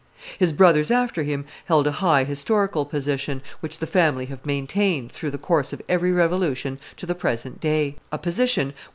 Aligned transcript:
His 0.39 0.51
brothers 0.51 0.89
after 0.89 1.21
him 1.21 1.45
held 1.65 1.85
a 1.85 1.91
high 1.91 2.23
historical 2.23 2.85
position, 2.85 3.43
which 3.59 3.77
the 3.77 3.85
family 3.85 4.25
have 4.25 4.43
maintained, 4.43 5.11
through 5.11 5.29
the 5.29 5.37
course 5.37 5.73
of 5.73 5.81
every 5.87 6.11
revolution, 6.11 6.79
to 6.97 7.05
the 7.05 7.13
present 7.13 7.59
day; 7.59 7.97
a 8.11 8.17
position 8.17 8.69
which 8.69 8.75
M. 8.75 8.89